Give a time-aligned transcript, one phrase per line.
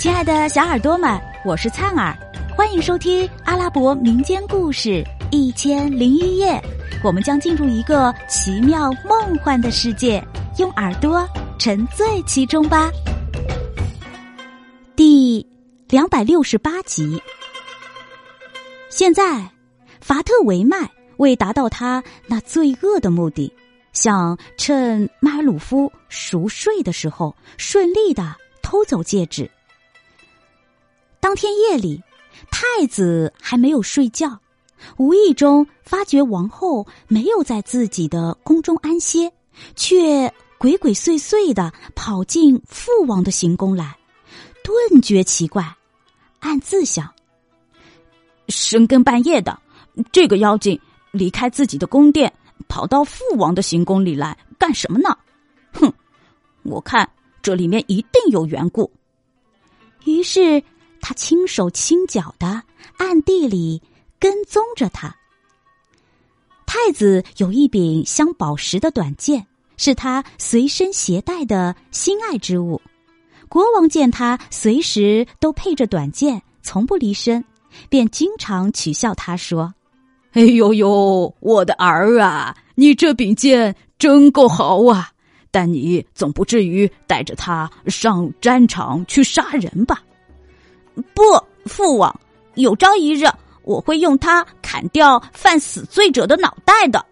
[0.00, 2.16] 亲爱的小耳朵们，我是灿儿，
[2.56, 4.88] 欢迎收听阿拉伯民间故事
[5.30, 6.52] 《一千零一夜》。
[7.04, 10.26] 我们将进入一个奇妙梦幻的世界，
[10.56, 11.28] 用耳朵
[11.58, 12.90] 沉醉其中吧。
[14.96, 15.46] 第
[15.90, 17.22] 两百六十八集。
[18.88, 19.46] 现在，
[20.00, 23.52] 法特维迈为达到他那罪恶的目的，
[23.92, 29.50] 想趁马尔鲁夫熟睡的时候，顺利的偷走戒指。
[31.20, 32.02] 当天夜里，
[32.50, 34.40] 太子还没有睡觉，
[34.96, 39.30] 无意中发觉王后没有在自己的宫中安歇，
[39.76, 43.98] 却鬼鬼祟祟的跑进父王的行宫来，
[44.64, 45.76] 顿觉奇怪，
[46.40, 47.12] 暗自想：
[48.48, 49.60] 深更半夜的，
[50.10, 50.80] 这个妖精
[51.10, 52.32] 离开自己的宫殿，
[52.66, 55.16] 跑到父王的行宫里来干什么呢？
[55.72, 55.92] 哼，
[56.62, 57.08] 我看
[57.42, 58.90] 这里面一定有缘故。
[60.06, 60.62] 于是。
[61.10, 62.62] 他轻手轻脚的
[62.96, 63.82] 暗地里
[64.20, 65.16] 跟踪着他。
[66.64, 69.44] 太子有一柄镶宝石的短剑，
[69.76, 72.80] 是他随身携带的心爱之物。
[73.48, 77.44] 国王见他随时都配着短剑，从不离身，
[77.88, 79.74] 便经常取笑他说
[80.34, 85.10] ：“哎呦呦，我的儿啊，你这柄剑真够好啊！
[85.50, 90.04] 但你总不至于带着它上战场去杀人吧？”
[91.14, 91.22] 不，
[91.66, 92.20] 父王，
[92.54, 93.26] 有朝一日
[93.62, 97.04] 我会用它砍掉犯死罪者的脑袋的。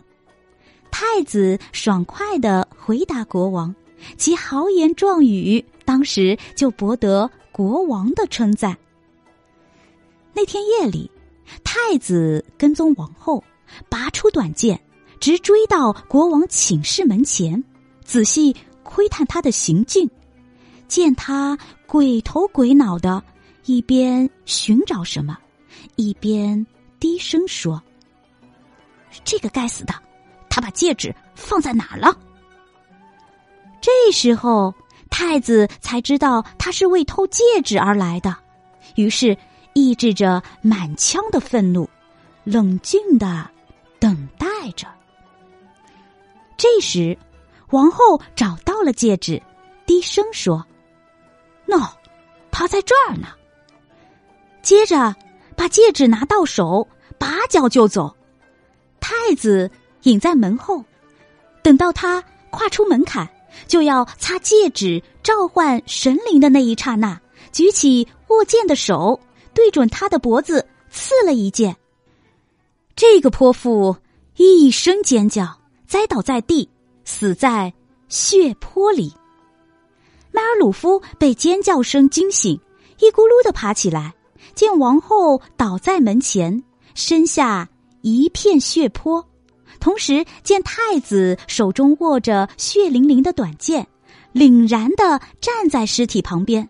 [0.91, 3.75] 太子爽快的回答国王，
[4.17, 8.77] 其豪言壮语当时就博得国王的称赞。
[10.33, 11.11] 那天夜里，
[11.63, 13.43] 太子跟踪王后，
[13.89, 14.81] 拔出短剑，
[15.21, 17.63] 直追到国王寝室门前，
[18.05, 20.09] 仔细窥探他的行径，
[20.89, 23.23] 见他鬼头鬼脑的。
[23.69, 25.37] 一边寻找什么，
[25.97, 26.67] 一边
[26.99, 27.83] 低声说
[29.25, 29.93] ：“这个该死的，
[30.49, 32.17] 他把戒指放在哪儿了？”
[33.79, 34.75] 这时候，
[35.11, 38.35] 太子才知道他是为偷戒指而来的，
[38.97, 39.37] 于是
[39.75, 41.87] 抑制着满腔的愤怒，
[42.45, 43.51] 冷静的
[43.99, 44.47] 等待
[44.77, 44.89] 着。
[46.57, 47.17] 这时，
[47.69, 49.43] 王后找到了戒指，
[49.85, 50.67] 低声说
[51.67, 51.87] ：“No，
[52.51, 53.29] 他在这儿呢。”
[54.63, 55.15] 接着，
[55.57, 56.87] 把戒指拿到手，
[57.19, 58.15] 拔脚就走。
[59.01, 59.71] 太子
[60.03, 60.85] 隐在门后，
[61.63, 63.29] 等到他跨出门槛，
[63.67, 67.19] 就要擦戒指召唤神灵的那一刹那，
[67.53, 69.19] 举起握剑的手，
[69.55, 71.77] 对准他的脖子刺了一剑。
[72.95, 73.97] 这个泼妇
[74.37, 76.69] 一声尖叫，栽倒在地，
[77.05, 77.73] 死在
[78.09, 79.15] 血泊里。
[80.31, 82.61] 迈尔鲁夫被尖叫声惊醒，
[82.99, 84.15] 一咕噜的爬起来。
[84.55, 86.63] 见王后倒在门前，
[86.95, 87.69] 身下
[88.01, 89.25] 一片血泊，
[89.81, 93.87] 同时见太子手中握着血淋淋的短剑，
[94.33, 96.69] 凛然的站在尸体旁边，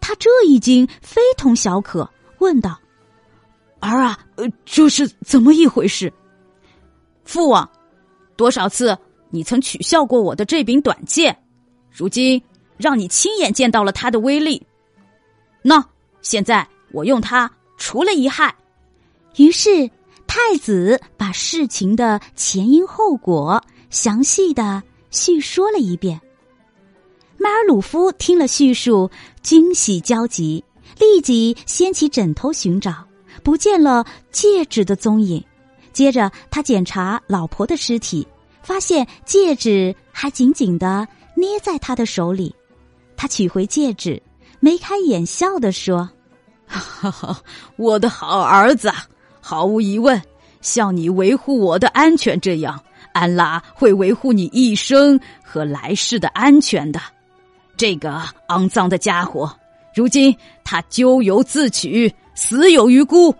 [0.00, 2.08] 他这一惊非同小可，
[2.38, 2.78] 问道
[3.80, 6.12] ：“儿啊，呃这是怎么一回事？”
[7.24, 7.68] 父王，
[8.36, 8.96] 多少次
[9.30, 11.36] 你曾取笑过我的这柄短剑，
[11.90, 12.42] 如今
[12.76, 14.66] 让你亲眼见到了它的威力，
[15.62, 15.84] 那
[16.20, 16.66] 现在。
[16.92, 18.54] 我用它除了遗憾，
[19.36, 19.90] 于是
[20.26, 26.20] 太子把事情的前因后果详细的叙说了一遍。
[27.38, 29.10] 迈尔鲁夫听了叙述，
[29.42, 30.62] 惊喜交集，
[30.98, 33.04] 立即掀起枕头寻找，
[33.42, 35.42] 不见了戒指的踪影。
[35.92, 38.26] 接着他检查老婆的尸体，
[38.62, 42.54] 发现戒指还紧紧的捏在他的手里。
[43.16, 44.22] 他取回戒指，
[44.60, 46.08] 眉开眼笑的说。
[46.78, 47.36] 哈哈，
[47.76, 48.90] 我的好儿子，
[49.40, 50.20] 毫无疑问，
[50.60, 52.80] 像你维护我的安全这样，
[53.12, 57.00] 安拉会维护你一生和来世的安全的。
[57.76, 59.54] 这个肮脏的家伙，
[59.94, 60.34] 如今
[60.64, 63.34] 他咎由自取，死有余辜。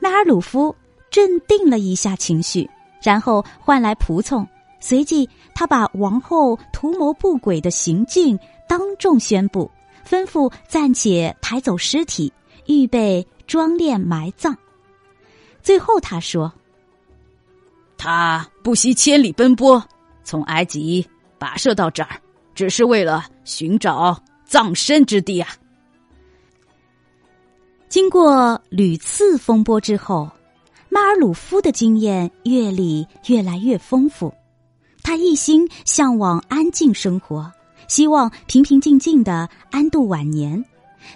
[0.00, 0.74] 迈尔鲁夫
[1.10, 2.68] 镇定了一下情绪，
[3.02, 4.46] 然后唤来仆从，
[4.80, 8.38] 随即他把王后图谋不轨的行径
[8.68, 9.70] 当众宣布。
[10.08, 12.32] 吩咐暂且抬走尸体，
[12.66, 14.56] 预备装殓埋葬。
[15.62, 16.50] 最后他说
[17.98, 19.84] ：“他不惜千里奔波，
[20.24, 21.06] 从埃及
[21.38, 22.18] 跋涉到这儿，
[22.54, 25.50] 只是为了寻找葬身之地啊！”
[27.90, 30.30] 经过屡次风波之后，
[30.88, 34.32] 马尔鲁夫的经验阅历越来越丰富，
[35.02, 37.52] 他一心向往安静生活。
[37.86, 40.64] 希望平平静静的安度晚年，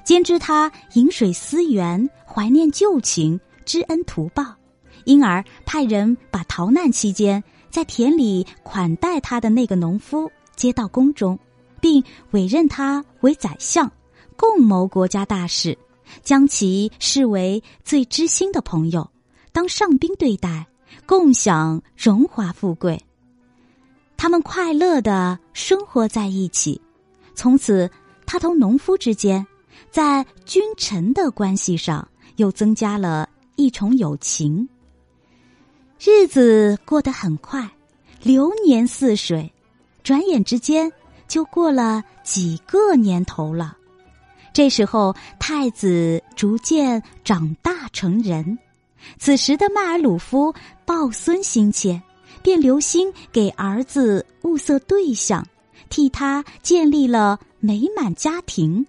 [0.04, 4.44] 兼知他饮水思源，怀念旧情，知恩图报，
[5.04, 11.38] 因而派人把逃难期间在田里款待他的那个农夫接到宫中，
[11.80, 13.90] 并委任他为宰相，
[14.36, 15.76] 共谋国家大事，
[16.22, 19.10] 将其视为最知心的朋友，
[19.52, 20.66] 当上宾对待，
[21.06, 23.02] 共享荣华富贵。
[24.22, 26.80] 他们快乐的生活在一起，
[27.34, 27.90] 从此
[28.24, 29.44] 他同农夫之间。
[29.90, 34.68] 在君臣的关系上，又增加了一重友情。
[35.98, 37.68] 日子过得很快，
[38.22, 39.52] 流年似水，
[40.04, 40.92] 转眼之间
[41.26, 43.76] 就过了几个年头了。
[44.52, 48.56] 这时候，太子逐渐长大成人，
[49.18, 50.54] 此时的迈尔鲁夫
[50.86, 52.00] 抱孙心切，
[52.42, 55.46] 便留心给儿子物色对象，
[55.88, 58.84] 替他建立了美满家庭。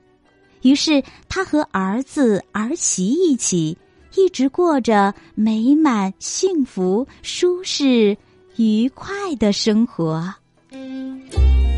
[0.61, 3.77] 于是，他和儿子儿媳一起，
[4.15, 8.17] 一直过着美满、幸福、舒适、
[8.55, 10.33] 愉快的生活。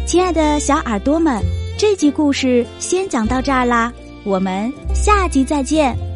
[0.06, 1.42] 亲爱的小耳朵们，
[1.80, 3.92] 这集故事先讲到这儿啦，
[4.24, 6.15] 我们下集再见。